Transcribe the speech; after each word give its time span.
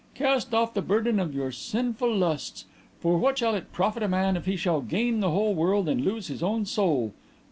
Cast 0.15 0.51
off 0.51 0.73
the 0.73 0.81
burden 0.81 1.19
of 1.19 1.35
your 1.35 1.51
sinful 1.51 2.11
lusts, 2.11 2.65
for 2.99 3.19
what 3.19 3.37
shall 3.37 3.53
it 3.53 3.71
profit 3.71 4.01
a 4.01 4.07
man 4.07 4.35
if 4.35 4.47
he 4.47 4.55
shall 4.55 4.81
gain 4.81 5.19
the 5.19 5.29
whole 5.29 5.53
world 5.53 5.87
and 5.87 6.03
lose 6.03 6.25
his 6.25 6.41
own 6.41 6.65
soul? 6.65 7.13